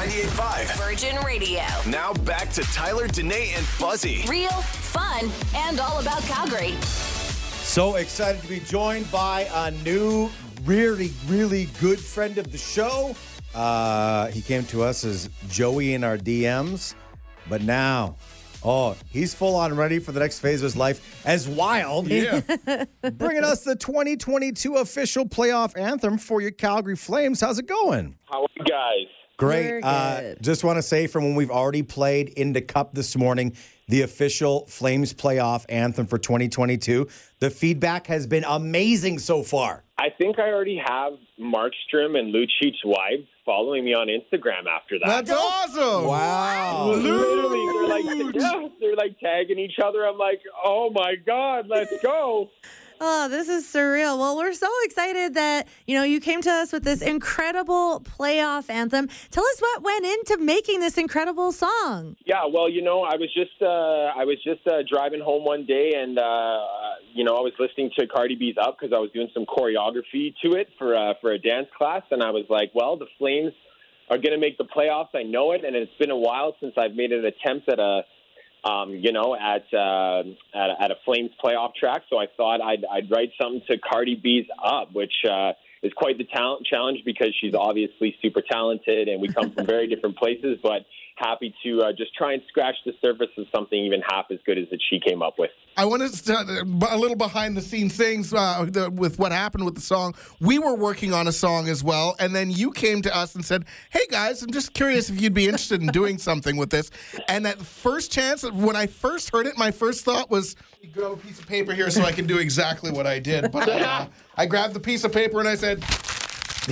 [0.00, 0.78] 98.5.
[0.78, 1.60] Virgin Radio.
[1.86, 4.24] Now back to Tyler, Danae, and Fuzzy.
[4.26, 6.72] Real, fun, and all about Calgary.
[6.80, 10.30] So excited to be joined by a new,
[10.64, 13.14] really, really good friend of the show.
[13.54, 16.94] Uh, he came to us as Joey in our DMs,
[17.50, 18.16] but now,
[18.64, 22.08] oh, he's full on ready for the next phase of his life as wild.
[22.08, 22.40] Yeah.
[23.02, 27.42] Bringing us the 2022 official playoff anthem for your Calgary Flames.
[27.42, 28.16] How's it going?
[28.24, 29.19] How are you guys?
[29.40, 29.70] Great.
[29.70, 33.56] We're Uh, just want to say from when we've already played into Cup this morning,
[33.88, 37.08] the official Flames playoff anthem for 2022,
[37.40, 39.82] the feedback has been amazing so far.
[39.98, 45.26] I think I already have Markstrom and Lucic's wives following me on Instagram after that.
[45.26, 46.06] That's awesome.
[46.06, 46.92] Wow.
[46.94, 50.06] Literally, they're like, yeah, they're like tagging each other.
[50.06, 52.50] I'm like, oh my god, let's go!
[53.02, 54.18] Oh, this is surreal.
[54.18, 58.68] Well, we're so excited that, you know, you came to us with this incredible playoff
[58.68, 59.08] anthem.
[59.30, 62.16] Tell us what went into making this incredible song.
[62.26, 65.64] Yeah, well, you know, I was just uh, I was just uh, driving home one
[65.64, 66.60] day, and uh,
[67.14, 70.34] you know, I was listening to Cardi B's "Up" because I was doing some choreography
[70.44, 73.54] to it for uh, for a dance class, and I was like, well, the Flames
[74.10, 75.14] are going to make the playoffs.
[75.14, 78.02] I know it, and it's been a while since I've made an attempt at a
[78.64, 80.22] um, you know, at, uh,
[80.54, 82.02] at at a Flames playoff track.
[82.10, 85.52] So I thought I'd I'd write something to Cardi B's "Up," which uh,
[85.82, 89.86] is quite the talent challenge because she's obviously super talented, and we come from very
[89.86, 90.58] different places.
[90.62, 90.84] But
[91.20, 94.58] happy to uh, just try and scratch the surface of something even half as good
[94.58, 95.50] as that she came up with.
[95.76, 99.64] I want to start a little behind the scenes things uh, the, with what happened
[99.64, 100.14] with the song.
[100.40, 103.44] We were working on a song as well, and then you came to us and
[103.44, 106.90] said, "Hey guys, I'm just curious if you'd be interested in doing something with this."
[107.28, 111.12] And at first chance, when I first heard it, my first thought was, "You grab
[111.12, 114.06] a piece of paper here so I can do exactly what I did." But uh,
[114.36, 115.84] I grabbed the piece of paper and I said,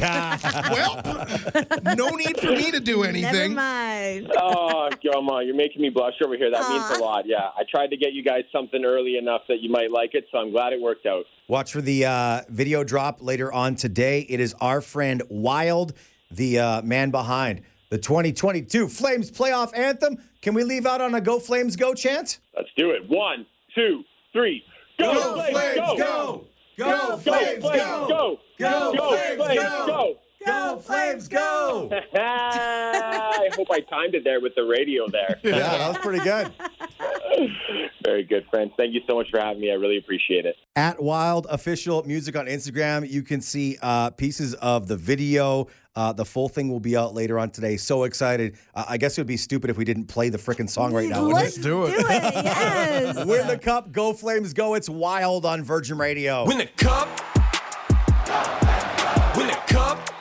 [0.71, 3.23] "Well, no need for me to do anything.
[3.23, 4.33] Never anything." mind.
[4.37, 6.51] oh, come on, you're making me blush over here.
[6.51, 7.27] That means a lot.
[7.27, 10.27] Yeah, I tried to get you guys something early enough that you might like it,
[10.31, 11.25] so I'm glad it worked out.
[11.49, 14.27] Watch for the uh, video drop later on today.
[14.29, 15.95] It is our friend Wild,
[16.31, 20.19] the uh, man behind the 2022 Flames playoff anthem.
[20.43, 22.39] Can we leave out on a Go Flames Go chant?
[22.57, 23.09] Let's do it.
[23.09, 24.63] One, two, three.
[24.99, 25.97] Go, Flames, go!
[25.97, 26.48] Go!
[26.79, 28.39] Go, Flames, go!
[28.57, 29.87] Go, Go, Flames, go!
[29.87, 30.17] Go
[30.81, 31.91] Flames Go!
[32.15, 35.39] I hope I timed it there with the radio there.
[35.49, 36.53] Yeah, that was pretty good.
[38.05, 38.73] Very good, friends.
[38.77, 39.71] Thank you so much for having me.
[39.71, 40.57] I really appreciate it.
[40.77, 45.67] At Wild Official Music on Instagram, you can see uh, pieces of the video.
[45.97, 47.77] Uh, the full thing will be out later on today.
[47.77, 48.57] So excited!
[48.75, 51.09] Uh, I guess it would be stupid if we didn't play the freaking song right
[51.09, 51.23] now.
[51.23, 51.91] Let's do it.
[51.91, 52.07] Do it.
[52.09, 53.27] Yes.
[53.27, 54.75] Win the cup, go Flames, go!
[54.75, 56.47] It's Wild on Virgin Radio.
[56.47, 57.09] Win the cup.
[59.37, 60.18] Win the cup.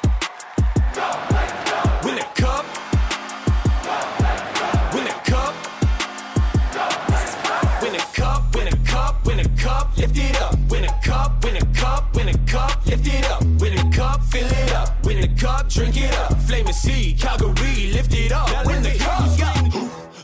[15.43, 15.59] Up.
[15.59, 15.69] Cup.
[15.69, 16.37] Drink it up.
[16.41, 17.15] Flame and sea.
[17.19, 17.91] Calgary.
[17.93, 18.65] Lift it up.
[18.65, 19.27] When the cup.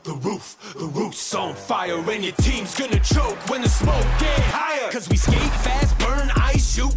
[0.04, 4.38] The roof, the roof's on fire, and your team's gonna choke when the smoke get
[4.52, 4.92] higher.
[4.92, 6.94] Cause we skate fast, burn ice, shoot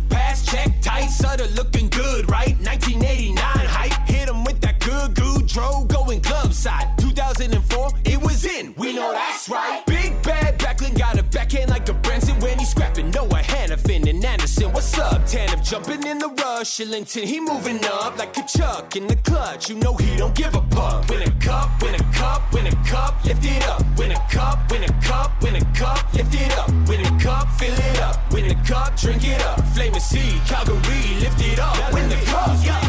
[15.67, 19.69] jumping in the rush, Kylington, he moving up like a Chuck in the clutch.
[19.69, 21.09] You know he don't give a fuck.
[21.09, 23.83] Win a cup, win a cup, win a cup, lift it up.
[23.99, 26.69] Win a cup, win a cup, win a cup, lift it up.
[26.89, 28.33] Win a cup, fill it up.
[28.33, 29.61] Win a cup, drink it up.
[29.75, 31.93] Flame and sea, Calgary, lift it up.
[31.93, 32.87] Win the cup, yeah.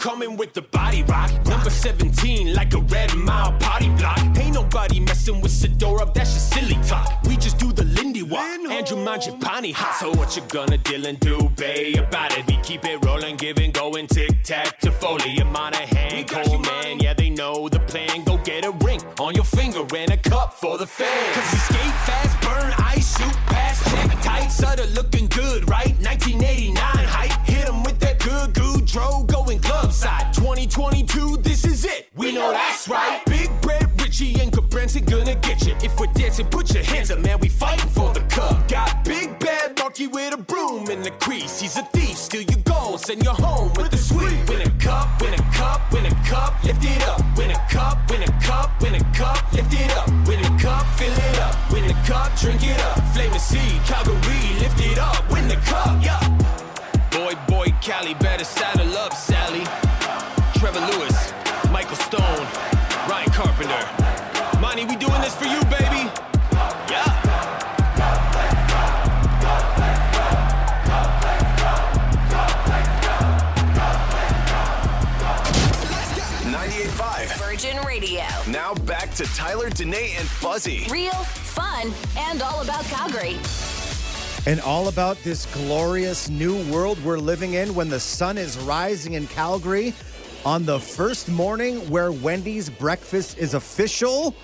[0.00, 1.30] Coming with the body rock.
[1.46, 4.18] Number 17, like a red mile party block.
[4.38, 7.21] Ain't nobody messing with Sidora, that's just silly talk.
[9.08, 9.94] Andrew Mangiapane hot.
[9.98, 11.98] So what you gonna Dylan do, babe?
[11.98, 16.24] About it, we keep it rolling, giving, going tic tac Toffoli and Monahan.
[16.24, 18.24] Coleman, yeah, they know the plan.
[18.24, 21.36] Go get a ring on your finger and a cup for the fans.
[21.36, 24.48] Cause we skate fast, burn ice, shoot past, check tight.
[24.48, 25.94] Sutter looking good, right?
[26.00, 27.46] 1989 hype.
[27.46, 30.32] Hit 'em with that good Gaudreau going glove side.
[30.34, 32.08] 2022, this is it.
[32.14, 33.24] We know that's right.
[33.26, 35.74] Big Bread, Richie, and Cabrenton gonna get you.
[35.82, 37.38] If we're dancing, put your hands up, man.
[37.40, 38.11] We fighting for
[40.02, 41.60] Bad with a broom in the crease.
[41.60, 44.48] He's a thief, steal your goals, send you home with the sweep.
[44.48, 47.20] Win a cup, win a cup, win a cup, lift it up.
[47.36, 50.08] Win a cup, win a cup, win a cup, lift it up.
[50.26, 51.72] Win a cup, fill it up.
[51.72, 52.98] Win a cup, drink it up.
[53.14, 55.31] Flame and sea, Calgary, lift it up.
[78.72, 80.86] Now back to Tyler, Danae, and Fuzzy.
[80.90, 83.36] Real, fun, and all about Calgary.
[84.46, 89.12] And all about this glorious new world we're living in when the sun is rising
[89.12, 89.92] in Calgary
[90.46, 94.34] on the first morning where Wendy's breakfast is official.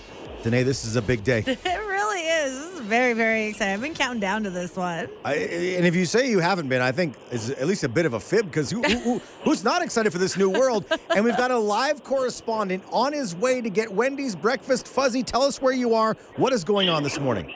[0.42, 1.56] Danae, this is a big day.
[2.88, 3.72] very, very excited.
[3.74, 5.08] I've been counting down to this one.
[5.24, 8.06] I, and if you say you haven't been, I think is at least a bit
[8.06, 10.84] of a fib because who, who, who- who's not excited for this new world?
[11.14, 14.86] And we've got a live correspondent on his way to get Wendy's breakfast.
[14.86, 16.14] Fuzzy, tell us where you are.
[16.36, 17.52] What is going on this morning?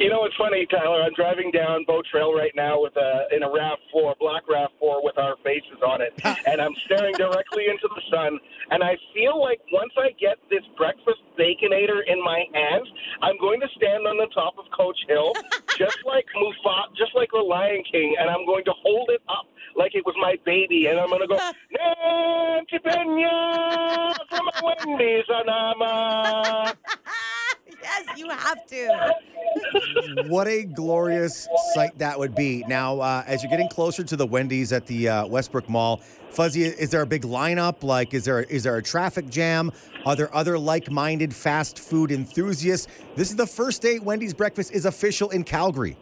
[0.00, 1.02] You know, it's funny, Tyler.
[1.02, 5.18] I'm driving down Bow Trail right now with a in a Rav4, black Rav4 with
[5.18, 6.14] our faces on it,
[6.46, 8.40] and I'm staring directly into the sun.
[8.70, 12.88] And I feel like once I get this breakfast baconator in my hands,
[13.20, 15.34] I'm going to stand on the top of Coach Hill,
[15.76, 19.44] just like Mufa, just like the Lion King, and I'm going to hold it up
[19.76, 21.36] like it was my baby, and I'm going to go,
[21.76, 26.74] Nancy Pena from Wendy's, Anama.
[27.82, 29.14] Yes, you have to.
[30.28, 32.64] What a glorious sight that would be.
[32.68, 36.00] Now, uh, as you're getting closer to the Wendy's at the uh, Westbrook Mall,
[36.30, 37.82] Fuzzy, is there a big lineup?
[37.82, 39.72] Like, is there is there a traffic jam?
[40.06, 42.86] Are there other like-minded fast food enthusiasts?
[43.16, 45.96] This is the first day Wendy's breakfast is official in Calgary.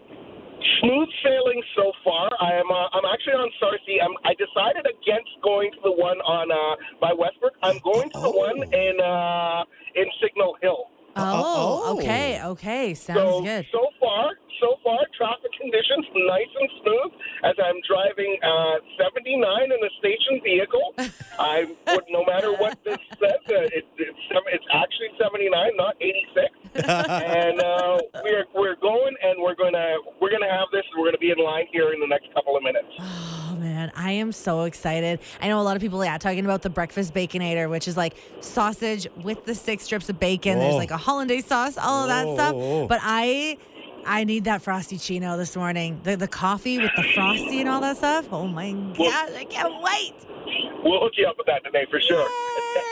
[0.80, 2.28] smooth sailing so far.
[2.40, 2.70] I am.
[2.70, 4.00] Uh, I'm actually on Sarcee.
[4.02, 7.54] I'm, I decided against going to the one on uh, by Westbrook.
[7.62, 8.36] I'm going to the Oh.
[8.36, 9.64] one in uh,
[9.94, 10.87] in Signal Hill.
[11.18, 11.98] Oh, oh.
[11.98, 12.50] okay, oh.
[12.52, 12.94] okay.
[12.94, 13.66] Sounds So good.
[13.72, 13.87] so
[14.88, 17.12] far, traffic conditions nice and smooth
[17.44, 20.94] as I'm driving uh, 79 in a station vehicle.
[21.38, 26.58] I would, no matter what this says, uh, it, it's it's actually 79, not 86.
[26.74, 30.84] and uh, we're we're going, and we're gonna we're gonna have this.
[30.96, 32.88] We're gonna be in line here in the next couple of minutes.
[32.98, 35.20] Oh man, I am so excited.
[35.40, 38.14] I know a lot of people, yeah, talking about the breakfast baconator, which is like
[38.40, 40.58] sausage with the six strips of bacon.
[40.58, 42.54] There's like a hollandaise sauce, all of that Whoa, stuff.
[42.54, 42.86] whoa, whoa.
[42.86, 43.56] But I,
[44.08, 46.00] I need that frosty chino this morning.
[46.02, 48.26] The the coffee with the frosty and all that stuff.
[48.32, 50.14] Oh my god, I can't wait.
[50.84, 52.28] We'll hook you up with that today for sure.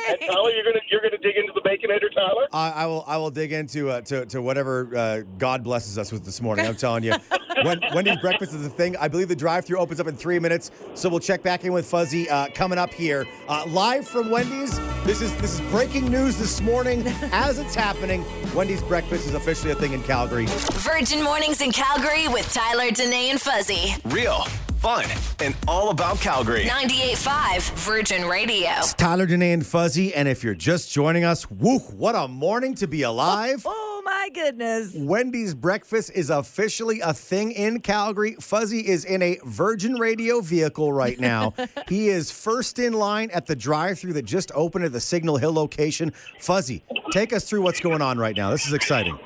[0.08, 0.26] And Yay.
[0.29, 2.47] Tyler, you're gonna you're gonna dig into the baconator, Tyler.
[2.53, 3.05] I, I will.
[3.06, 6.67] I will dig into uh, to, to whatever uh, God blesses us with this morning.
[6.67, 7.14] I'm telling you,
[7.62, 8.97] when, Wendy's breakfast is a thing.
[8.97, 11.87] I believe the drive-through opens up in three minutes, so we'll check back in with
[11.87, 14.79] Fuzzy uh, coming up here uh, live from Wendy's.
[15.05, 18.25] This is this is breaking news this morning as it's happening.
[18.55, 20.47] Wendy's breakfast is officially a thing in Calgary.
[20.47, 23.94] Virgin Mornings in Calgary with Tyler, Danae, and Fuzzy.
[24.06, 24.47] Real,
[24.87, 25.05] fun,
[25.41, 26.62] and all about Calgary.
[26.62, 28.71] 98.5 Virgin Radio.
[28.79, 32.73] It's Tyler, Danae, and Fuzzy, and if you're just joining us, woo, what a morning
[32.77, 33.65] to be alive.
[33.67, 34.93] Oh, oh my goodness.
[34.94, 38.37] Wendy's breakfast is officially a thing in Calgary.
[38.41, 41.55] Fuzzy is in a Virgin Radio vehicle right now.
[41.88, 45.53] he is first in line at the drive-through that just opened at the Signal Hill
[45.53, 46.12] location.
[46.38, 48.50] Fuzzy, take us through what's going on right now.
[48.50, 49.19] This is exciting.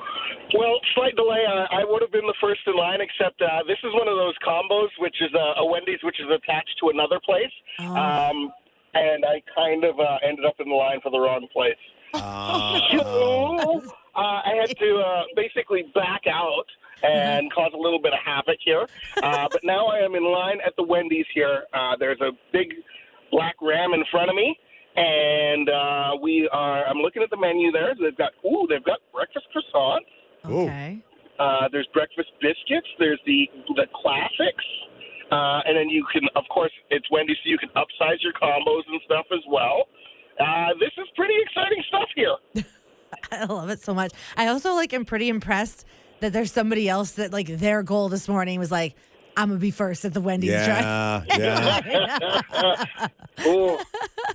[0.53, 1.45] Well, slight delay.
[1.47, 4.17] Uh, I would have been the first in line, except uh, this is one of
[4.17, 7.51] those combos, which is a, a Wendy's, which is attached to another place.
[7.79, 8.51] Um,
[8.93, 11.79] and I kind of uh, ended up in the line for the wrong place.
[12.91, 13.81] So
[14.15, 16.65] uh, I had to uh, basically back out
[17.03, 18.85] and cause a little bit of havoc here.
[19.23, 21.63] Uh, but now I am in line at the Wendy's here.
[21.73, 22.73] Uh, there's a big
[23.31, 24.57] black ram in front of me.
[24.97, 26.85] And uh, we are.
[26.85, 27.95] I'm looking at the menu there.
[27.99, 29.99] They've got ooh, they've got breakfast croissants.
[30.49, 30.61] Ooh.
[30.63, 31.03] Okay.
[31.39, 32.87] Uh, there's breakfast biscuits.
[32.99, 34.65] There's the the classics,
[35.31, 38.83] uh, and then you can, of course, it's Wendy's, so you can upsize your combos
[38.87, 39.87] and stuff as well.
[40.39, 42.65] Uh, this is pretty exciting stuff here.
[43.31, 44.11] I love it so much.
[44.37, 45.85] I also like am pretty impressed
[46.19, 48.95] that there's somebody else that like their goal this morning was like,
[49.35, 51.25] I'm gonna be first at the Wendy's drive.
[51.27, 53.07] Yeah, yeah.
[53.47, 53.77] Ooh,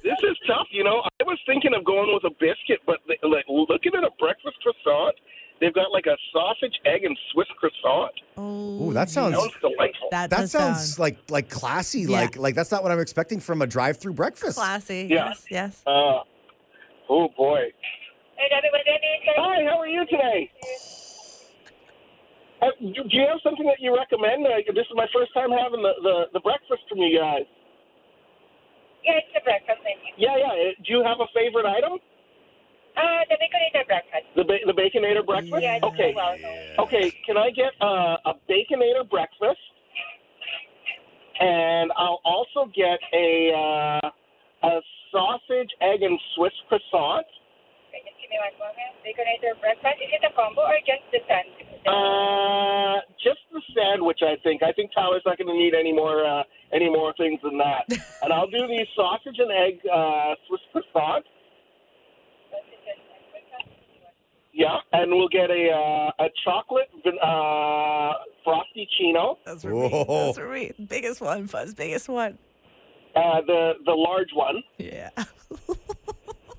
[0.03, 0.67] this is tough.
[0.73, 4.03] You know, I was thinking of going with a biscuit, but the- like looking at
[4.05, 5.15] a breakfast croissant,
[5.61, 8.13] they've got like a sausage, egg, and Swiss croissant.
[8.37, 10.09] Oh, Ooh, that sounds Sounds delightful.
[10.11, 12.01] that, that does sounds sound like like classy.
[12.03, 12.21] Yeah.
[12.21, 14.57] Like like that's not what I'm expecting from a drive-through breakfast.
[14.59, 15.07] classy.
[15.11, 15.29] Yeah.
[15.29, 15.83] Yes, yes.
[15.87, 16.21] Uh,
[17.09, 17.73] oh boy.
[18.39, 20.51] Hi, how are you today?
[22.63, 24.47] Uh, do, do you have something that you recommend?
[24.47, 27.45] Uh, this is my first time having the, the, the breakfast from you guys.
[29.05, 30.13] Yeah, it's a breakfast menu.
[30.19, 30.53] Yeah, yeah.
[30.53, 31.99] Uh, Do you have a favorite item?
[33.29, 34.27] The baconator breakfast.
[34.37, 35.63] The ba- the baconator breakfast.
[35.63, 36.13] Yeah, it's Okay.
[36.15, 36.87] well known.
[36.87, 37.11] Okay.
[37.27, 39.61] Can I get uh, a baconator breakfast?
[41.39, 44.81] And I'll also get a uh, a
[45.13, 47.27] sausage, egg, and Swiss croissant.
[47.91, 48.95] Okay, just give me one moment.
[49.05, 49.97] Baconator breakfast.
[50.01, 51.67] Is it a combo or just the sandwich?
[51.87, 54.63] Uh, just the sandwich, I think.
[54.63, 56.43] I think Tyler's not going to need any more uh,
[56.73, 57.85] any more things than that.
[58.23, 61.27] and I'll do the sausage and egg uh, Swiss croissant.
[64.59, 69.89] Yeah, and we'll get a uh, a chocolate van- uh, frosty chino, That's for me.
[69.91, 70.27] Whoa.
[70.27, 70.73] That's for me.
[70.89, 71.75] Biggest one, Fuzz.
[71.75, 72.39] Biggest one.
[73.15, 74.63] uh, the the large one.
[74.79, 75.11] Yeah.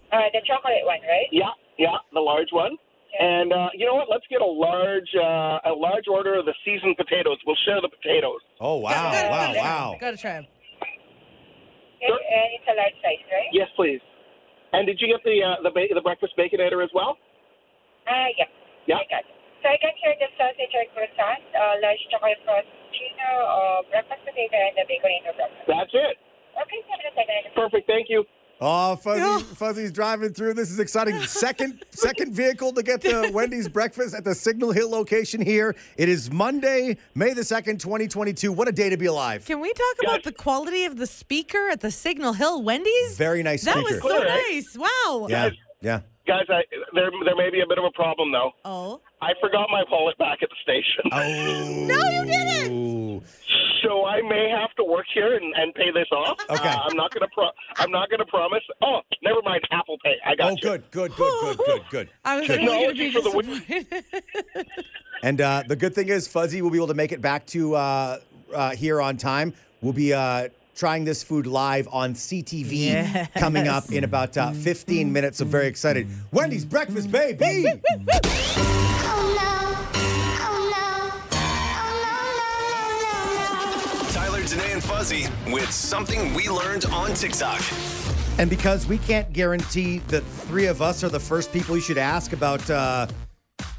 [0.10, 1.27] Uh, the chocolate one, right?
[1.34, 2.77] Yeah, yeah, the large one.
[3.20, 4.08] And uh, you know what?
[4.10, 7.36] Let's get a large uh, a large order of the seasoned potatoes.
[7.46, 8.39] We'll share the potatoes.
[8.62, 9.98] Oh wow, wow, wow.
[10.00, 10.48] Gotta try 'em.
[12.01, 13.50] And, and it's a large size, right?
[13.51, 14.00] Yes, please.
[14.72, 17.18] And did you get the uh, the ba- the breakfast baconator as well?
[18.08, 18.46] Ah, yeah.
[18.88, 19.04] Yeah.
[19.04, 19.32] I got it.
[19.64, 24.56] So I can share the sausage or croissant, uh, large chocolate frosting, uh, breakfast potato,
[24.56, 25.68] and the baconator breakfast.
[25.68, 26.16] That's it.
[26.62, 27.54] Okay, seven to seven.
[27.56, 27.88] Perfect.
[27.88, 28.24] Thank you.
[28.60, 30.56] Oh, Fuzzy, Fuzzy's driving through.
[30.56, 31.20] This is exciting.
[31.22, 35.76] Second, second vehicle to get the Wendy's breakfast at the Signal Hill location here.
[35.96, 38.52] It is Monday, May the second, twenty twenty two.
[38.52, 39.46] What a day to be alive!
[39.46, 43.16] Can we talk about the quality of the speaker at the Signal Hill Wendy's?
[43.16, 43.94] Very nice That speaker.
[43.94, 44.76] was so nice.
[45.06, 45.28] Wow.
[45.30, 45.50] Yeah,
[45.82, 46.00] yeah.
[46.28, 46.62] Guys, I,
[46.94, 48.52] there there may be a bit of a problem though.
[48.66, 49.02] Oh.
[49.22, 51.10] I forgot my wallet back at the station.
[51.12, 51.86] Oh.
[51.88, 53.24] No, you didn't.
[53.84, 56.38] So I may have to work here and, and pay this off.
[56.50, 56.68] Okay.
[56.68, 58.64] Uh, I'm not gonna pro- I'm not gonna promise.
[58.82, 59.62] Oh, never mind.
[59.72, 60.16] Apple Pay.
[60.26, 60.52] I got it.
[60.52, 60.78] Oh, you.
[60.78, 62.10] good, good, good, good, good, good.
[62.26, 62.58] I was Good.
[62.60, 64.68] really going to Technology be for the win- disappointed.
[65.24, 67.76] And uh, the good thing is, Fuzzy will be able to make it back to
[67.76, 68.20] uh,
[68.54, 69.54] uh, here on time.
[69.82, 73.30] We'll be uh, trying this food live on CTV Yes.
[73.36, 75.40] coming up in about uh, 15 minutes.
[75.40, 76.08] So very excited.
[76.32, 77.66] Wendy's breakfast, baby.
[84.12, 87.62] Tyler, Danae, and Fuzzy with something we learned on TikTok.
[88.40, 91.98] And because we can't guarantee that three of us are the first people you should
[91.98, 93.08] ask about, uh,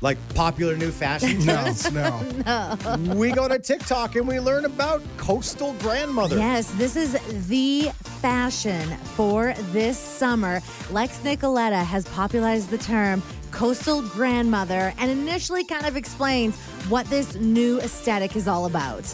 [0.00, 1.90] like popular new fashion trends.
[1.92, 3.14] No, trends, no.
[3.14, 6.36] we go to TikTok and we learn about coastal grandmother.
[6.36, 7.12] Yes, this is
[7.48, 7.90] the
[8.20, 10.60] fashion for this summer.
[10.90, 16.56] Lex Nicoleta has popularized the term coastal grandmother and initially kind of explains
[16.88, 19.04] what this new aesthetic is all about.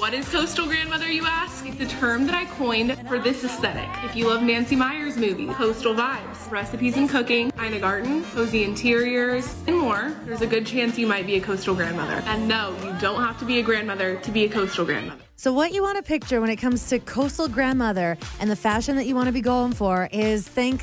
[0.00, 1.66] What is coastal grandmother, you ask?
[1.66, 3.86] It's a term that I coined for this aesthetic.
[4.02, 9.54] If you love Nancy Meyers movies, coastal vibes, recipes and cooking, Ina Garten, cozy interiors,
[9.66, 12.22] and more, there's a good chance you might be a coastal grandmother.
[12.24, 15.20] And no, you don't have to be a grandmother to be a coastal grandmother.
[15.36, 18.96] So, what you want to picture when it comes to coastal grandmother and the fashion
[18.96, 20.82] that you want to be going for is think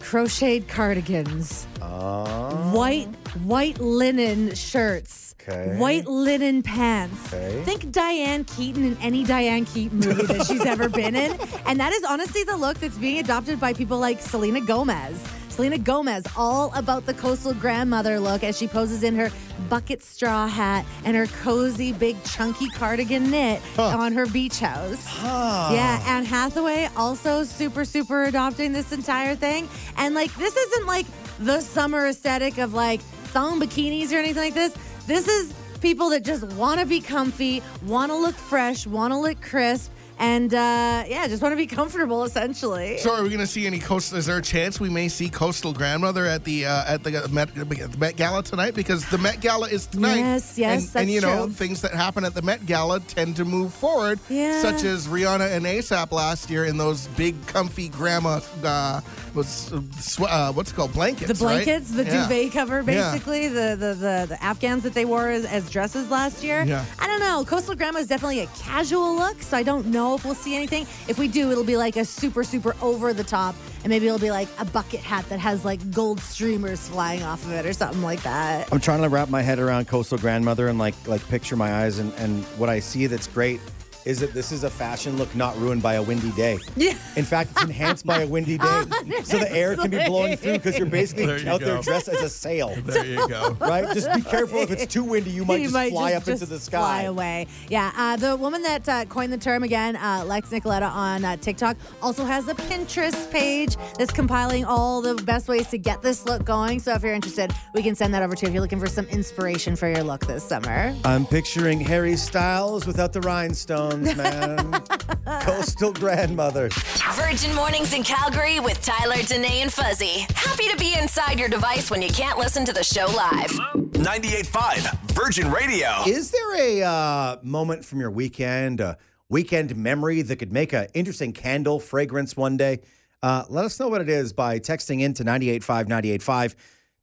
[0.00, 2.70] crocheted cardigans, ah.
[2.70, 3.08] white
[3.44, 5.76] white linen shirts, Okay.
[5.76, 7.32] white linen pants.
[7.32, 7.62] Okay.
[7.64, 11.92] Think Diane Keaton in any Diane Keaton movie that she's ever been in, and that
[11.92, 15.22] is honestly the look that's being adopted by people like Selena Gomez.
[15.50, 19.30] Selena Gomez, all about the coastal grandmother look as she poses in her
[19.68, 25.22] bucket straw hat and her cozy, big, chunky cardigan knit on her beach house.
[25.22, 29.68] Yeah, Anne Hathaway also super, super adopting this entire thing.
[29.96, 31.06] And like, this isn't like
[31.38, 34.74] the summer aesthetic of like thong bikinis or anything like this.
[35.06, 39.18] This is people that just want to be comfy, want to look fresh, want to
[39.18, 42.98] look crisp, and uh, yeah, just want to be comfortable essentially.
[42.98, 44.18] So, are we going to see any coastal?
[44.18, 47.54] Is there a chance we may see coastal grandmother at the uh, at the Met,
[47.54, 48.74] the Met Gala tonight?
[48.74, 50.16] Because the Met Gala is tonight.
[50.18, 51.52] Yes, yes, and, that's and you know true.
[51.54, 54.18] things that happen at the Met Gala tend to move forward.
[54.28, 54.60] Yeah.
[54.62, 58.40] Such as Rihanna and ASAP last year in those big, comfy grandma.
[58.62, 59.00] Uh,
[59.34, 61.26] was uh, uh, what's it called blankets?
[61.40, 61.64] the right?
[61.64, 62.28] blankets, the Yeah.
[62.28, 63.10] duvet cover, Yeah.
[63.10, 66.62] basically, the, the the the Afghans that they wore as, as dresses last year.
[66.62, 66.84] Yeah.
[67.00, 67.44] I don't know.
[67.44, 70.86] Coastal Grandma is definitely a casual look, so I don't know if we'll see anything.
[71.08, 74.18] If we do, it'll be like a super, super over the top, and maybe it'll
[74.18, 77.72] be like a bucket hat that has like gold streamers flying off of it or
[77.72, 78.70] something like that.
[78.70, 81.98] I'm trying to wrap my head around coastal grandmother and like like picture my eyes
[81.98, 83.60] and and what I see that's great
[84.04, 86.58] is that this is a fashion look not ruined by a windy day.
[86.76, 86.94] Yeah.
[87.16, 88.82] In fact, it's enhanced by a windy day,
[89.24, 92.08] so the air can be blowing through because you're basically There you out there dressed
[92.08, 92.74] as a sail.
[92.84, 93.56] There you go.
[93.64, 93.92] Right?
[93.94, 96.32] Just be careful if it's too windy, you might You just might fly just- up
[96.34, 96.78] into the sky.
[96.78, 97.46] Fly away.
[97.68, 97.92] Yeah.
[97.96, 101.76] Uh, the woman that uh, coined the term again, uh, Lex Nicoleta on uh, TikTok,
[102.02, 106.44] also has a Pinterest page that's compiling all the best ways to get this look
[106.44, 106.78] going.
[106.78, 108.88] So if you're interested, we can send that over to you if you're looking for
[108.88, 110.94] some inspiration for your look this summer.
[111.04, 114.72] I'm picturing Harry Styles without the rhinestones, man.
[115.42, 116.68] Coastal grandmother.
[117.12, 120.26] Virgin Mornings in Calgary with Tyler, Danae, and Fuzzy.
[120.34, 123.50] Happy to be inside your device when you can't listen to the show live.
[123.92, 125.88] 98.5 Virgin Radio.
[126.06, 128.98] Is there a uh, moment from your weekend, a
[129.28, 132.80] weekend memory that could make an interesting candle fragrance one day?
[133.22, 136.56] Uh, let us know what it is by texting in to 985 985.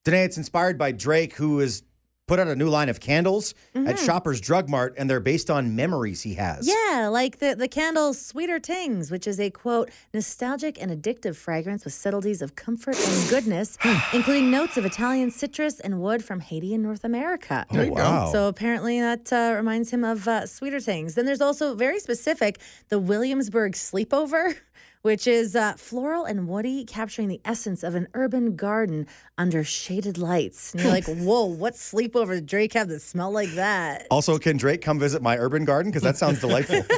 [0.04, 1.84] Today it's inspired by Drake, who has
[2.28, 5.76] put out a new line of candles at Shoppers Drug Mart, and they're based on
[5.76, 6.68] memories he has.
[6.68, 11.84] Yeah, like the, the candle Sweeter Tings, which is a quote, nostalgic and addictive fragrance
[11.84, 13.78] with subtleties of comfort and goodness,
[14.14, 17.66] including notes of Italian citrus and wood from Haiti and North America.
[17.70, 18.32] Oh, wow.
[18.32, 21.16] So apparently that uh, reminds him of uh, Sweeter Things.
[21.16, 22.60] Then there's also very specific
[22.90, 24.56] the Williamsburg Sleepover,
[25.02, 30.18] which is uh, floral and woody, capturing the essence of an urban garden under shaded
[30.18, 30.74] lights.
[30.74, 34.08] And you're like, whoa, what sleepover did Drake have that smell like that?
[34.12, 35.92] Also, can Drake come visit my urban garden?
[35.92, 36.82] Because that sounds delightful.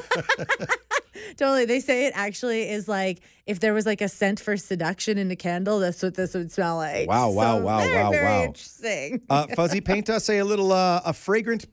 [1.37, 1.65] Totally.
[1.65, 5.31] They say it actually is like if there was like a scent for seduction in
[5.31, 7.07] a candle, that's what this would smell like.
[7.07, 8.43] Wow, wow, So wow, very, wow, very wow.
[8.43, 9.21] Interesting.
[9.29, 11.65] Uh, Fuzzy, paint us a little uh, a fragrant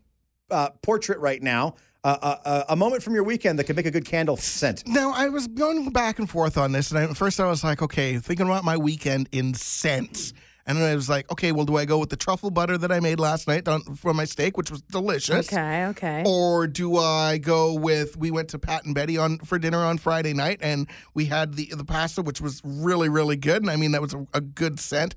[0.50, 1.74] uh, portrait right now.
[2.02, 4.82] Uh, uh, uh, a moment from your weekend that could make a good candle scent.
[4.86, 7.62] Now I was going back and forth on this, and I, at first I was
[7.62, 10.32] like, okay, thinking about my weekend in scents,
[10.64, 12.90] and then I was like, okay, well, do I go with the truffle butter that
[12.90, 15.52] I made last night on, for my steak, which was delicious?
[15.52, 16.22] Okay, okay.
[16.26, 18.16] Or do I go with?
[18.16, 21.52] We went to Pat and Betty on for dinner on Friday night, and we had
[21.54, 24.40] the the pasta, which was really really good, and I mean that was a, a
[24.40, 25.16] good scent.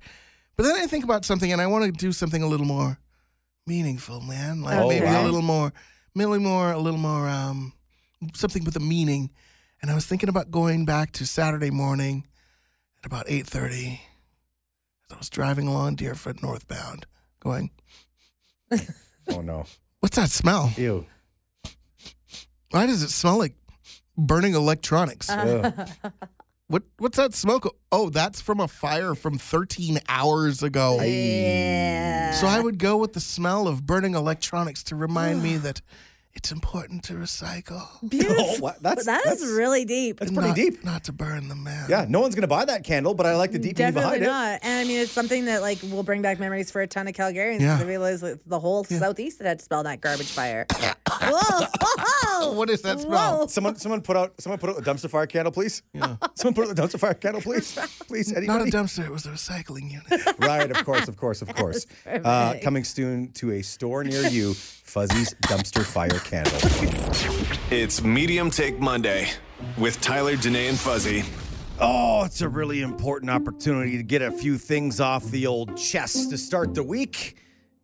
[0.58, 3.00] But then I think about something, and I want to do something a little more
[3.66, 4.62] meaningful, man.
[4.62, 5.72] Like Oh, maybe a little more,
[6.16, 7.74] maybe more, a little more, um,
[8.34, 9.30] something with a meaning.
[9.82, 12.26] And I was thinking about going back to Saturday morning
[13.00, 14.02] at about eight thirty.
[15.10, 17.06] as I was driving along Deerfoot northbound,
[17.42, 17.70] going,
[19.30, 19.66] Oh no!
[20.00, 20.72] "What's that smell?
[20.78, 21.06] Ew.
[22.72, 23.56] Why does it smell like
[24.18, 25.30] burning electronics?
[26.74, 27.72] What what's that smoke?
[27.92, 31.00] Oh, that's from a fire from 13 hours ago.
[31.04, 32.32] yeah.
[32.32, 35.84] So I would go with the smell of burning electronics to remind me that
[36.36, 37.88] it's important to recycle.
[38.10, 38.36] Beautiful.
[38.40, 40.20] Oh, what- that's- That is that's- really deep.
[40.20, 40.84] That's pretty not, deep.
[40.84, 41.86] Not to burn them, man.
[41.90, 44.20] Yeah, no one's gonna buy that candle, but I like the deep meaning behind it.
[44.20, 44.70] Definitely behind not.
[44.70, 47.14] And I mean, it's something that like will bring back memories for a ton of
[47.14, 47.60] Calgarians.
[47.62, 47.78] Yeah.
[47.78, 47.84] Yeah.
[47.84, 50.66] I realize like, the whole southeast had to spell that garbage fire.
[51.22, 51.66] Whoa!
[51.82, 52.54] Whoa!
[52.54, 53.40] What is that smell?
[53.42, 53.48] Whoa.
[53.48, 55.82] Someone, someone put out, someone put out a dumpster fire candle, please.
[55.94, 56.16] Yeah.
[56.36, 57.78] Someone put out a dumpster fire candle, please.
[58.08, 59.06] Please, Not a dumpster.
[59.06, 60.38] It was a recycling unit.
[60.40, 61.86] right, of course, of course, of course.
[62.06, 64.54] Uh, coming soon to a store near you,
[64.94, 66.54] Fuzzy's dumpster fire candle.
[67.72, 69.28] It's Medium Take Monday
[69.76, 71.24] with Tyler, Danae, and Fuzzy.
[71.80, 76.30] Oh, it's a really important opportunity to get a few things off the old chest
[76.30, 77.38] to start the week.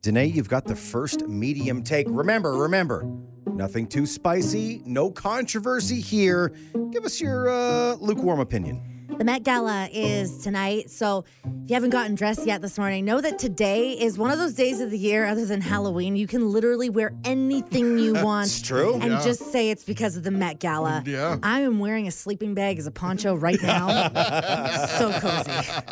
[0.04, 2.06] Danae, you've got the first medium take.
[2.08, 3.12] Remember, remember,
[3.48, 6.54] nothing too spicy, no controversy here.
[6.92, 8.89] Give us your uh, lukewarm opinion.
[9.18, 10.90] The Met Gala is tonight.
[10.90, 14.38] So if you haven't gotten dressed yet this morning, know that today is one of
[14.38, 18.48] those days of the year, other than Halloween, you can literally wear anything you want.
[18.48, 18.94] It's true.
[18.94, 19.22] And Yeah.
[19.24, 21.04] just say it's because of the Met Gala.
[21.06, 21.38] Yeah.
[21.44, 23.88] I am wearing a sleeping bag as a poncho right now.
[24.98, 25.52] so cozy.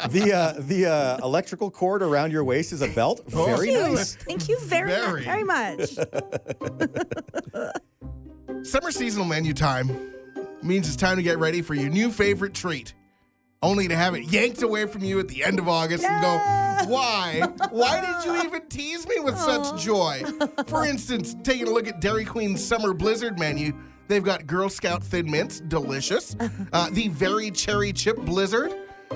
[0.10, 3.24] The uh, the uh, electrical cord around your waist is a belt.
[3.28, 3.96] Very Thank you.
[3.96, 4.16] nice.
[4.16, 5.24] Thank you very, Very.
[5.24, 5.90] very much.
[8.64, 10.14] Summer seasonal menu time
[10.64, 12.94] means it's time to get ready for your new favorite treat.
[13.62, 16.38] Only to have it yanked away from you at the end of August and go,
[16.92, 17.42] why?
[17.72, 20.22] Why did you even tease me with such joy?
[20.68, 23.74] For instance, taking a look at Dairy Queen's Summer Blizzard menu,
[24.08, 26.36] they've got Girl Scout Thin Mints, delicious.
[26.72, 28.76] Uh, the Very Cherry Chip Blizzard,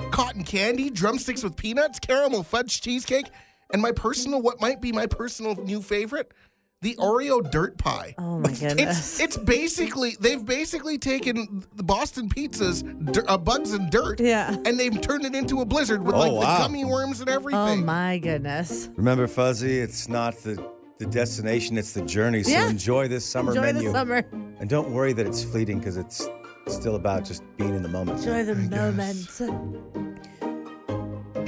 [0.10, 3.30] cotton candy, drumsticks with peanuts, caramel fudge cheesecake,
[3.72, 6.34] and my personal, what might be my personal new favorite,
[6.82, 8.16] the Oreo dirt pie.
[8.18, 9.20] Oh my goodness.
[9.20, 14.56] It's it's basically they've basically taken the Boston pizzas, dir- uh, bugs and dirt, Yeah.
[14.66, 16.58] and they've turned it into a blizzard with Oh, like wow.
[16.58, 17.60] the gummy worms and everything.
[17.60, 18.90] Oh my goodness.
[18.96, 20.64] Remember, Fuzzy, it's not the
[20.98, 22.44] the destination, it's the journey.
[22.44, 22.70] So Yeah.
[22.70, 23.88] enjoy this summer Enjoy menu.
[23.90, 24.24] the summer.
[24.60, 26.28] And don't worry that it's fleeting because it's
[26.68, 28.20] still about just being in the moment.
[28.20, 29.28] Enjoy the moment.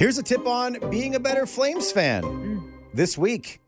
[0.00, 3.60] Here's a tip on being a better Flames fan this week.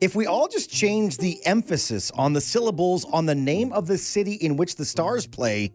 [0.00, 3.98] If we all just change the emphasis on the syllables on the name of the
[3.98, 5.72] city in which the stars play,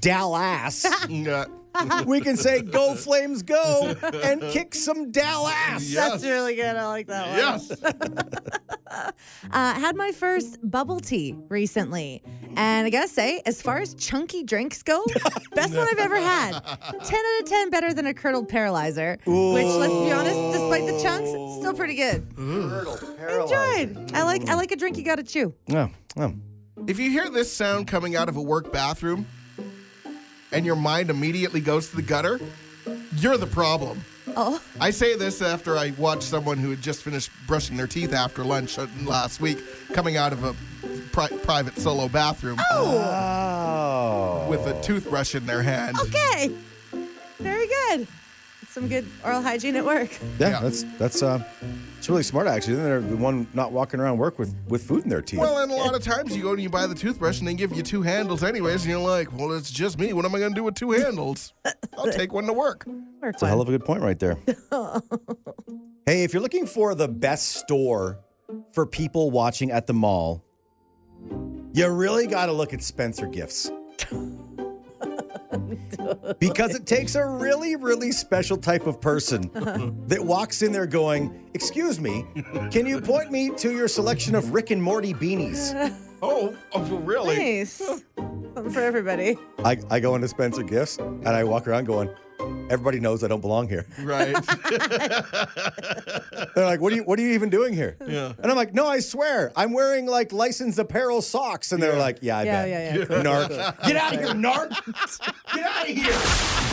[0.00, 0.84] Dallas.
[1.12, 1.61] Mm.
[2.06, 5.94] we can say "Go Flames, go!" and kick some Dallas.
[5.94, 6.76] That's really good.
[6.76, 7.38] I like that one.
[7.38, 8.52] yes.
[9.50, 12.22] Uh, had my first bubble tea recently.
[12.56, 15.02] And I gotta say, as far as chunky drinks go,
[15.54, 16.52] best one I've ever had.
[16.52, 16.60] 10
[16.92, 19.18] out of 10 better than a curdled paralyzer.
[19.24, 22.26] Which, let's be honest, despite the chunks, still pretty good.
[22.36, 23.54] Curdled paralyzer.
[23.86, 24.12] Enjoyed.
[24.14, 25.54] I like I like a drink you gotta chew.
[25.72, 26.34] Oh, oh.
[26.86, 29.26] If you hear this sound coming out of a work bathroom,
[30.52, 32.38] and your mind immediately goes to the gutter,
[33.16, 34.04] you're the problem.
[34.36, 34.62] Oh.
[34.80, 38.44] I say this after I watched someone who had just finished brushing their teeth after
[38.44, 39.58] lunch uh, last week,
[39.92, 40.54] coming out of a
[41.12, 44.46] pri- private solo bathroom Oh.
[44.48, 45.96] with a toothbrush in their hand.
[46.00, 46.50] Okay.
[47.40, 48.06] Very good.
[48.72, 50.18] It's some good oral hygiene at work.
[50.38, 51.44] Yeah, that's that's uh,
[51.98, 52.76] it's really smart actually.
[52.76, 55.40] Then they're the one not walking around work with with food in their teeth.
[55.40, 57.52] Well, and a lot of times you go and you buy the toothbrush and they
[57.52, 60.14] give you two handles anyways, and you're like, well, it's just me.
[60.14, 61.52] What am I going to do with two handles?
[61.98, 62.86] I'll take one to work.
[63.20, 64.38] Work It's a hell of a good point right there.
[66.06, 68.20] hey, if you're looking for the best store
[68.72, 70.46] for people watching at the mall,
[71.74, 73.70] you really got to look at Spencer Gifts.
[76.38, 79.50] Because it takes a really, really special type of person
[80.06, 82.24] that walks in there going, Excuse me,
[82.70, 85.72] can you point me to your selection of Rick and Morty beanies?
[86.24, 87.36] Oh, oh really?
[87.36, 87.82] Nice.
[88.54, 89.36] Something for everybody.
[89.64, 92.10] I, I go into Spencer Gifts and I walk around going,
[92.72, 93.84] Everybody knows I don't belong here.
[94.00, 94.32] Right.
[96.54, 97.02] They're like, "What are you?
[97.04, 98.32] What are you even doing here?" Yeah.
[98.42, 102.18] And I'm like, "No, I swear, I'm wearing like licensed apparel socks." And they're like,
[102.22, 103.04] "Yeah, I Yeah, bet." yeah, yeah.
[103.22, 103.48] Narc.
[103.86, 104.70] Get out of here, narc.
[105.54, 106.12] Get out of here.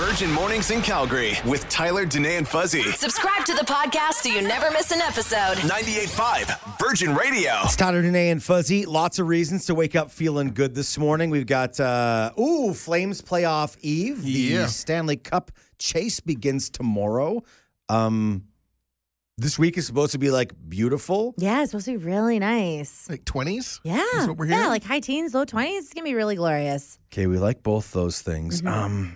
[0.06, 2.84] Virgin Mornings in Calgary with Tyler, Danae, and Fuzzy.
[2.94, 5.58] Subscribe to the podcast so you never miss an episode.
[5.58, 7.52] 98.5 Virgin Radio.
[7.66, 8.86] It's Tyler, Danae, and Fuzzy.
[8.86, 11.30] Lots of reasons to wake up feeling good this morning.
[11.30, 14.24] We've got uh ooh, Flames playoff eve.
[14.24, 14.66] The Yeah.
[14.68, 17.44] Stanley Cup chase begins tomorrow.
[17.88, 18.46] Um
[19.38, 21.34] this week is supposed to be like beautiful.
[21.38, 23.10] Yeah, it's supposed to be really nice.
[23.10, 23.80] like 20s?
[23.86, 24.04] Yeah.
[24.18, 25.78] Is what we're yeah, like high teens, low 20s.
[25.78, 27.00] It's going to be really glorious.
[27.14, 28.62] Okay, we like both those things.
[28.66, 29.16] Um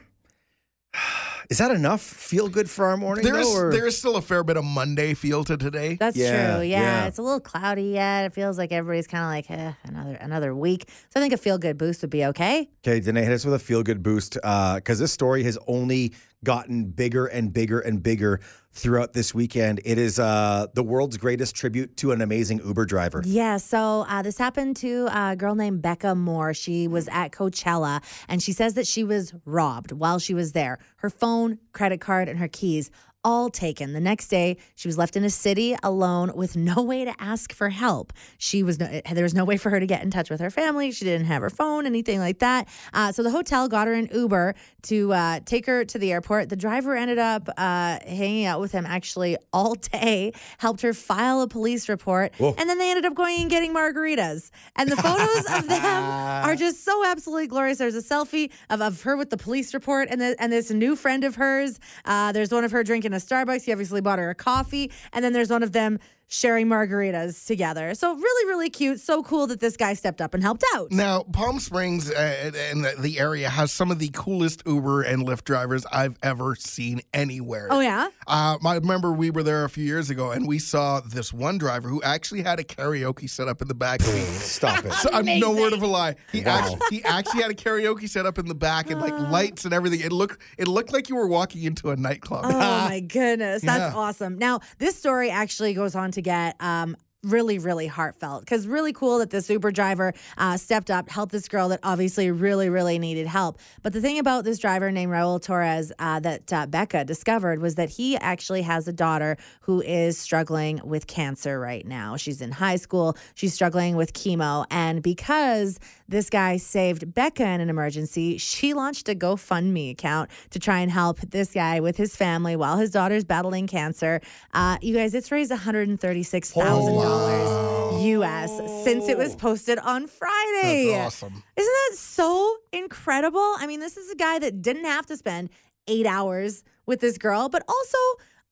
[1.49, 2.01] is that enough?
[2.01, 3.23] Feel good for our morning?
[3.25, 5.95] There is, though, or- there is still a fair bit of Monday feel to today.
[5.99, 6.63] That's Yeah, true.
[6.65, 7.05] Yeah, yeah.
[7.07, 8.25] it's a little cloudy yet.
[8.25, 10.85] It feels like everybody's kind of like eh, another another week.
[11.09, 12.69] So I think a feel good boost would be okay.
[12.85, 16.85] Okay, Danae, hit us with a feel good boost because this story has only gotten
[16.85, 18.39] bigger and bigger and bigger
[18.73, 19.81] throughout this weekend.
[19.85, 23.21] It is uh, the world's greatest tribute to an amazing Uber driver.
[23.25, 26.53] Yeah, so uh, this happened to a girl named Becca Moore.
[26.53, 30.79] She was at Coachella and she says that she was robbed while she was there.
[30.97, 32.89] Her phone, credit card, and her keys
[33.23, 33.93] all taken.
[33.93, 37.53] The next day, she was left in a city alone with no way to ask
[37.53, 38.13] for help.
[38.37, 40.49] She was no, there was no way for her to get in touch with her
[40.49, 40.91] family.
[40.91, 42.67] She didn't have her phone, anything like that.
[42.93, 46.49] Uh, so the hotel got her an Uber to uh, take her to the airport.
[46.49, 51.41] The driver ended up uh, hanging out with him actually all day, helped her file
[51.41, 52.55] a police report, Whoa.
[52.57, 54.51] and then they ended up going and getting margaritas.
[54.75, 57.77] And the photos of them are just so absolutely glorious.
[57.77, 60.95] There's a selfie of, of her with the police report and the, and this new
[60.95, 61.79] friend of hers.
[62.05, 63.63] Uh, there's one of her drinking a Starbucks.
[63.63, 65.99] He obviously bought her a coffee, and then there's one of them
[66.33, 67.93] sharing margaritas together.
[67.93, 68.99] So really, really cute.
[68.99, 70.91] So cool that this guy stepped up and helped out.
[70.91, 75.27] Now, Palm Springs uh, and the, the area has some of the coolest Uber and
[75.27, 77.67] Lyft drivers I've ever seen anywhere.
[77.69, 78.07] Oh yeah.
[78.25, 81.59] Uh, I remember we were there a few years ago and we saw this one
[81.59, 84.23] driver who actually had a karaoke set up in the back seat.
[84.23, 84.93] Stop it.
[84.93, 86.15] So I'm no word of a lie.
[86.31, 86.57] He Wow.
[86.57, 89.03] actually he actually had a karaoke set up in the back and Ah.
[89.05, 89.99] like lights and everything.
[89.99, 92.45] It looked it looked like you were walking into a nightclub.
[92.45, 93.99] Oh my goodness, that's Yeah.
[93.99, 94.39] awesome.
[94.39, 99.19] Now, this story actually goes on to get um, really, really heartfelt because really cool
[99.19, 103.27] that this Uber driver uh, stepped up, helped this girl that obviously really, really needed
[103.27, 103.59] help.
[103.81, 107.75] But the thing about this driver named Raul Torres uh, that uh, Becca discovered was
[107.75, 112.17] that he actually has a daughter who is struggling with cancer right now.
[112.17, 114.65] She's in high school, she's struggling with chemo.
[114.69, 115.79] And because
[116.13, 120.89] this guy saved Becca in an emergency, she launched a GoFundMe account to try and
[120.91, 124.21] help this guy with his family while his daughter's battling cancer.
[124.53, 128.51] Uh, you guys, it's raised $136,000 US
[128.83, 130.91] since it was posted on Friday.
[130.91, 131.43] That's awesome.
[131.57, 133.55] Isn't that so incredible?
[133.57, 135.49] I mean, this is a guy that didn't have to spend
[135.87, 137.97] eight hours with this girl, but also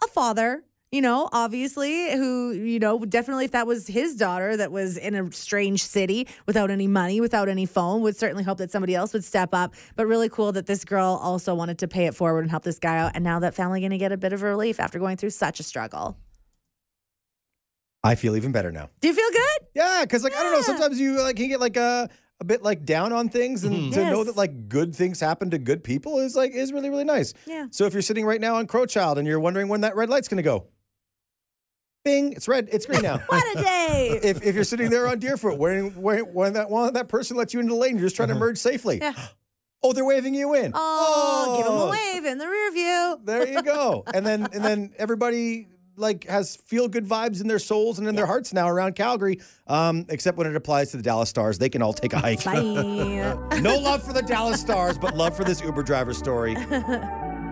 [0.03, 4.73] a father, you know, obviously, who, you know, definitely if that was his daughter that
[4.73, 8.71] was in a strange city without any money, without any phone, would certainly hope that
[8.71, 9.73] somebody else would step up.
[9.95, 12.77] But really cool that this girl also wanted to pay it forward and help this
[12.77, 13.11] guy out.
[13.15, 15.61] And now that family going to get a bit of relief after going through such
[15.61, 16.17] a struggle.
[18.03, 18.89] I feel even better now.
[18.99, 19.67] Do you feel good?
[19.75, 22.63] Yeah, because like I don't know, sometimes you like can get like a a bit
[22.63, 23.91] like down on things, and mm-hmm.
[23.91, 27.03] to know that like good things happen to good people is like is really really
[27.03, 27.33] nice.
[27.45, 27.67] Yeah.
[27.69, 30.27] So if you're sitting right now on Crowchild and you're wondering when that red light's
[30.27, 30.65] gonna go,
[32.03, 33.21] Bing, it's red, it's green now.
[33.27, 34.19] What a day.
[34.23, 37.53] if, if you're sitting there on Deerfoot, when, when, when that one that person lets
[37.53, 38.99] you into the lane, you're just trying to merge safely.
[38.99, 39.13] Yeah.
[39.83, 40.73] Oh, they're waving you in.
[40.75, 43.19] Oh, give them a Oh, wave in the rear view.
[43.25, 44.03] There you go.
[44.13, 48.13] and then and then everybody like has feel good vibes in their souls and in
[48.13, 49.39] their hearts now around Calgary.
[49.65, 52.43] Um, except when it applies to the Dallas Stars, they can all take a hike.
[52.43, 52.61] Bye.
[52.61, 56.53] no love for the Dallas Stars, but love for this Uber driver story.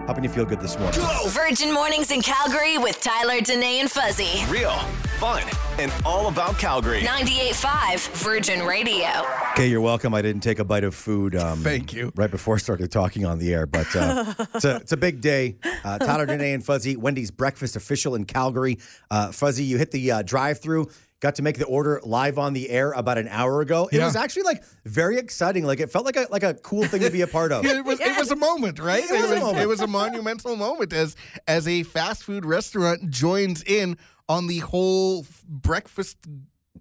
[0.10, 1.00] Helping you feel good this morning.
[1.28, 4.43] Virgin Mornings in Calgary with Tyler, Danae, and Fuzzy.
[4.50, 4.76] Real,
[5.19, 5.43] fun,
[5.78, 7.02] and all about Calgary.
[7.02, 9.06] 98.5 Virgin Radio.
[9.52, 10.15] Okay, you're welcome.
[10.15, 11.36] I didn't take a bite of food.
[11.36, 12.12] Um, Thank you.
[12.15, 15.22] Right before I started talking on the air, but uh, it's, a, it's a big
[15.22, 15.58] day.
[15.84, 18.80] Uh, Tyler, Danae, and Fuzzy, Wendy's breakfast official in Calgary.
[19.12, 20.89] Uh, Fuzzy, you hit the uh, drive-through.
[21.21, 23.89] Got to make the order live on the air about an hour ago.
[23.91, 24.05] It Yeah.
[24.05, 25.65] was actually like very exciting.
[25.65, 27.65] Like it felt like a like a cool thing to be a part of.
[27.65, 29.03] it was it was a moment, right?
[29.03, 29.58] It was a moment.
[29.60, 33.97] it was a monumental moment as as a fast food restaurant joins in
[34.29, 36.17] on the whole breakfast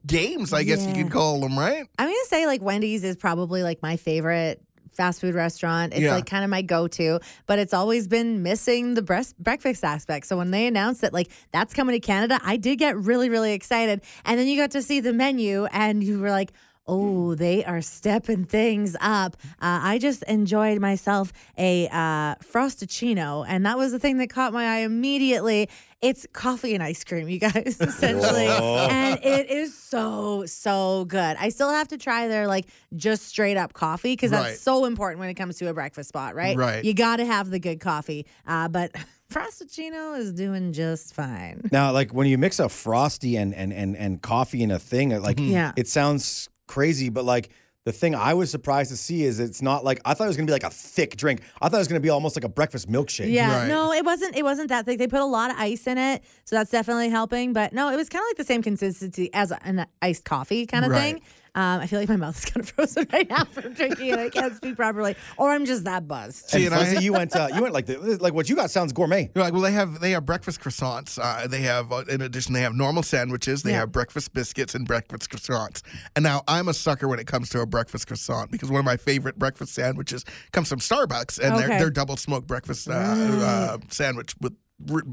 [0.07, 1.03] games, I guess you Yeah.
[1.03, 1.85] could call them, right?
[1.99, 5.93] I'm gonna say like Wendy's is probably like my favorite fast food restaurant.
[5.93, 6.15] It's Yeah.
[6.15, 10.27] like kind of my go-to, but it's always been missing the breast breakfast aspect.
[10.27, 13.53] So when they announced that like that's coming to Canada, I did get really really
[13.53, 14.01] excited.
[14.25, 16.53] And then you got to see the menu, and you were like.
[16.89, 19.37] Oh, they are stepping things up.
[19.61, 24.53] Uh, I just enjoyed myself a uh, frosticino, and that was the thing that caught
[24.53, 25.69] my eye immediately.
[26.01, 31.37] It's coffee and ice cream, you guys, essentially, and it is so so good.
[31.41, 34.57] I still have to try their like just straight up coffee because that's Right.
[34.57, 36.57] so important when it comes to a breakfast spot, right?
[36.57, 36.85] Right.
[36.85, 38.93] You got to have the good coffee, uh, but
[39.33, 41.69] frosticino is doing just fine.
[41.73, 45.21] Now, like when you mix a frosty and and and and coffee in a thing,
[45.21, 45.73] like Yeah.
[45.77, 47.49] it sounds crazy, but like
[47.85, 50.37] the thing I was surprised to see is it's not like I thought it was
[50.37, 51.41] gonna be like a thick drink.
[51.63, 53.33] I thought it was gonna be almost like a breakfast milkshake.
[53.33, 53.69] Yeah, Right.
[53.69, 54.37] no, it wasn't.
[54.37, 54.99] It wasn't that thick.
[54.99, 57.53] They put a lot of ice in it, so that's definitely helping.
[57.55, 60.85] But no, it was kind of like the same consistency as an iced coffee kind
[60.85, 61.15] of Right.
[61.15, 61.23] thing.
[61.59, 64.19] Um, I feel like my mouth is kind of frozen right now from drinking it.
[64.19, 66.51] I can't speak properly, or I'm just that buzzed.
[66.51, 68.71] See, and I- Fuzzy, you went uh, you went like the, like what you got
[68.71, 69.29] sounds gourmet.
[69.35, 71.19] You're like, well, they have they have breakfast croissants.
[71.21, 73.65] Uh, they have, uh, in addition, they have normal sandwiches.
[73.65, 73.81] They Yeah.
[73.81, 75.83] have breakfast biscuits and breakfast croissants.
[76.15, 78.85] And now I'm a sucker when it comes to a breakfast croissant because one of
[78.85, 81.67] my favorite breakfast sandwiches comes from Starbucks, and Okay.
[81.67, 84.55] they're they're double smoked breakfast uh, uh, sandwich with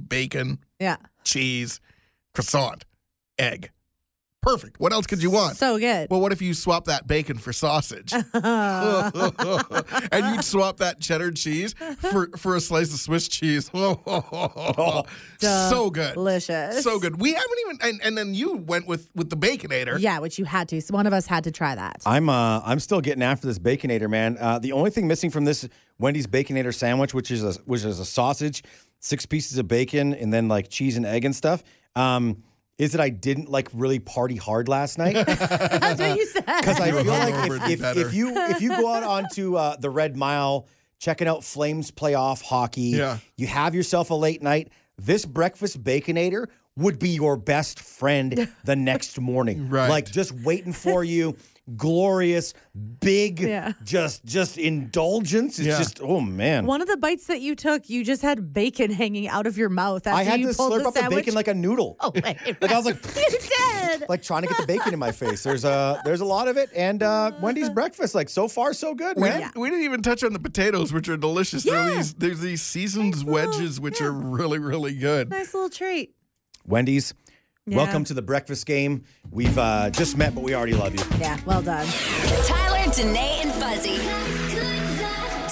[0.10, 1.80] bacon, Yeah, cheese,
[2.36, 2.86] croissant,
[3.40, 3.72] egg.
[4.46, 4.80] Perfect.
[4.80, 5.58] What else could you want?
[5.58, 6.10] so good.
[6.12, 8.14] well, what if you swap that bacon for sausage?
[8.14, 8.24] and
[10.36, 13.72] you'd swap that cheddar cheese for, for a slice of Swiss cheese.
[13.74, 13.96] so
[15.90, 16.14] good.
[16.14, 16.84] Delicious.
[16.84, 17.20] So good.
[17.20, 20.00] We haven't even and, and then you went with with the baconator.
[20.00, 20.82] Yeah, which you had to.
[20.82, 22.04] So one of us had to try that.
[22.06, 24.38] I'm uh I'm still getting after this baconator, man.
[24.40, 28.00] Uh, the only thing missing from this Wendy's baconator sandwich, which is a which is
[28.00, 28.64] a sausage,
[29.00, 31.64] six pieces of bacon, and then like cheese and egg and stuff.
[31.96, 32.44] Um,
[32.78, 36.46] is that I didn't like really party hard last night That's what you said.
[36.60, 39.78] because I feel like if, did if, if you if you go out onto uh,
[39.78, 40.68] the Red Mile,
[41.00, 43.18] checking out Flames playoff hockey, Yeah.
[43.38, 44.70] you have yourself a late night.
[44.98, 49.70] This breakfast baconator would be your best friend the next morning.
[49.70, 49.90] Right.
[49.90, 51.38] Like just waiting for you.
[51.76, 52.54] Glorious,
[53.00, 53.74] big, Yeah.
[53.84, 55.58] just just indulgence.
[55.58, 55.78] It's Yeah.
[55.80, 56.68] just oh man.
[56.68, 59.70] One of the bites that you took, you just had bacon hanging out of your
[59.70, 61.98] mouth after I had you to slurp the up the bacon like a noodle.
[62.02, 62.24] oh, wait,
[62.62, 64.06] Like I was like, you did.
[64.10, 65.42] like trying to get the bacon in my face.
[65.42, 68.94] There's a there's a lot of it, and uh, Wendy's breakfast, like so far so
[68.94, 69.40] good, We, man.
[69.40, 71.64] didn't, we didn't even touch on the potatoes, which are delicious.
[71.64, 71.96] There are Yeah.
[71.96, 74.08] these, there's these seasoned Nice little- wedges, which yeah.
[74.08, 75.32] are really, really good.
[75.32, 76.14] nice little treat.
[76.68, 77.14] Wendy's,
[77.68, 77.78] Yeah.
[77.78, 79.04] welcome to the breakfast game.
[79.32, 81.04] We've uh, just met, but we already love you.
[81.20, 81.88] Yeah, well done.
[82.46, 83.98] Tyler, Danae, and Fuzzy.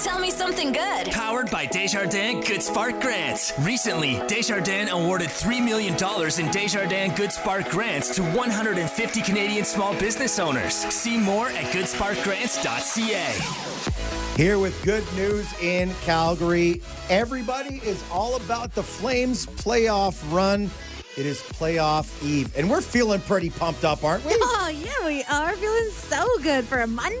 [0.04, 1.10] Tell me something good.
[1.10, 3.52] Powered by Desjardins Good Spark Grants.
[3.60, 10.38] Recently, Desjardins awarded $3 million in Desjardins Good Spark Grants to 150 Canadian small business
[10.38, 10.74] owners.
[10.74, 14.36] See more at goodsparkgrants.ca.
[14.36, 16.80] Here with good news in Calgary.
[17.08, 20.70] Everybody is all about the Flames playoff run.
[21.16, 24.32] It is playoff eve, and we're feeling pretty pumped up, aren't we?
[24.34, 27.20] Oh, yeah, we are feeling so good for a Monday.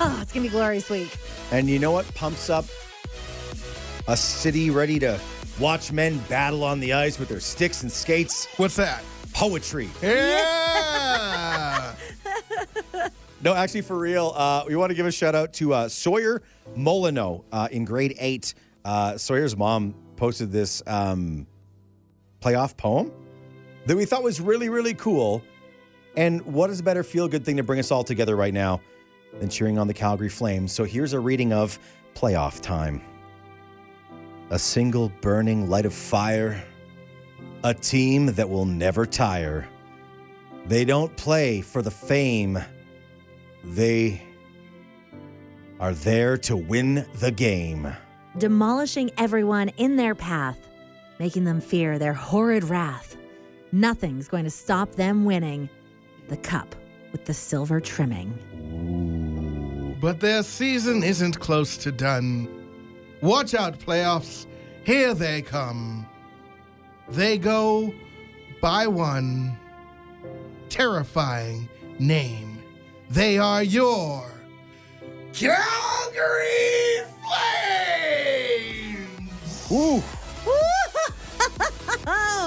[0.00, 1.16] Oh, it's going to be glorious week.
[1.50, 2.64] And you know what pumps up
[4.06, 5.18] a city ready to
[5.58, 8.46] watch men battle on the ice with their sticks and skates?
[8.56, 9.02] What's that?
[9.32, 9.88] Poetry.
[10.02, 11.94] Yeah.
[13.40, 16.42] No, actually, for real, uh, we want to give a shout out to uh, Sawyer
[16.74, 18.52] Molino uh, in grade eight.
[18.84, 21.46] Uh, Sawyer's mom posted this um,
[22.40, 23.12] playoff poem
[23.86, 25.42] that we thought was really, really cool.
[26.16, 28.80] And what is a better feel good thing to bring us all together right now
[29.34, 30.72] than cheering on the Calgary Flames?
[30.72, 31.78] So here's a reading of
[32.14, 33.02] Playoff Time
[34.50, 36.62] A single burning light of fire,
[37.64, 39.68] a team that will never tire.
[40.66, 42.58] They don't play for the fame.
[43.64, 44.22] They
[45.80, 47.92] are there to win the game.
[48.36, 50.67] Demolishing everyone in their path,
[51.18, 53.16] making them fear their horrid wrath.
[53.72, 55.68] Nothing's going to stop them winning
[56.28, 56.74] the cup
[57.12, 58.32] with the silver trimming.
[60.00, 62.48] But their season isn't close to done.
[63.20, 64.46] Watch out, playoffs.
[64.84, 66.06] Here they come.
[67.08, 67.92] They go
[68.60, 69.58] by one
[70.68, 72.62] terrifying name
[73.10, 74.30] They are your
[75.32, 77.02] Calgary
[78.86, 79.72] Flames.
[79.72, 80.02] Ooh.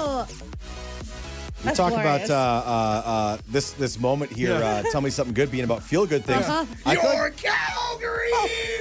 [0.04, 2.24] Oh, We That's talk glorious.
[2.26, 4.58] about uh, uh, uh, this this moment here.
[4.58, 4.66] Yeah.
[4.66, 6.44] Uh, tell me something good, being about feel good things.
[6.44, 6.66] Uh-huh.
[6.84, 8.30] I, feel Your like, Calgary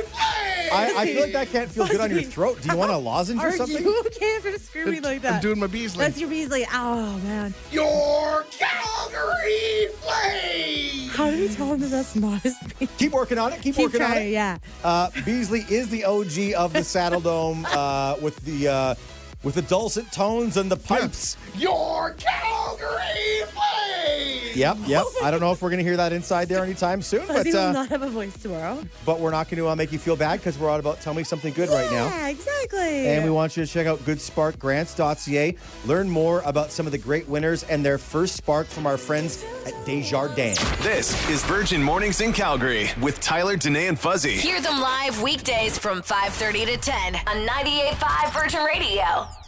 [0.08, 0.72] Flames.
[0.74, 2.60] I, I feel like that can't feel good on your throat.
[2.62, 3.84] Do you want a lozenge are or something?
[3.84, 5.34] you okay for screaming like that?
[5.36, 6.00] I'm doing my Beasley.
[6.06, 6.66] That's your Beasley.
[6.74, 11.16] Oh man, Your Calgary Flames.
[11.16, 12.88] how do we tell him that that's not his Beasley?
[12.98, 13.62] Keep working on it.
[13.62, 14.30] Keep, Keep working on it.
[14.30, 14.58] yeah.
[14.84, 18.96] Uh, Beasley is the OG of the Saddledome uh, with the uh,
[19.44, 21.38] with the dulcet tones and the pipes.
[21.56, 24.41] Your Calgary Flames.
[24.56, 25.04] Yep, yep.
[25.24, 27.60] I don't know if we're gonna hear that inside there anytime soon, but Fuzzy will
[27.60, 28.82] uh, not have a voice tomorrow.
[29.06, 31.14] but we're not going to uh, make you feel bad because we're all about tell
[31.14, 32.06] me something good right now.
[32.08, 33.08] Yeah, exactly.
[33.08, 35.56] And we want you to check out goodsparkgrants.ca.
[35.86, 39.44] Learn more about some of the great winners and their first spark from our friends
[39.66, 40.60] at Desjardins.
[40.82, 44.32] This is Virgin Mornings in Calgary with Tyler, Danae, and Fuzzy.
[44.38, 49.41] Hear them live weekdays from 5:30 to 10 on 98.5 Virgin Radio.